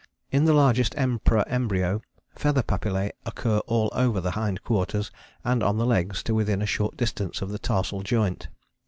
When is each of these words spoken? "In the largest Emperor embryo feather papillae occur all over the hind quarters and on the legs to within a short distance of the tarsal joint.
"In 0.31 0.45
the 0.45 0.53
largest 0.55 0.95
Emperor 0.97 1.43
embryo 1.47 2.01
feather 2.33 2.63
papillae 2.63 3.11
occur 3.23 3.59
all 3.67 3.91
over 3.93 4.19
the 4.19 4.31
hind 4.31 4.63
quarters 4.63 5.11
and 5.43 5.61
on 5.61 5.77
the 5.77 5.85
legs 5.85 6.23
to 6.23 6.33
within 6.33 6.63
a 6.63 6.65
short 6.65 6.97
distance 6.97 7.43
of 7.43 7.49
the 7.51 7.59
tarsal 7.59 8.01
joint. 8.01 8.47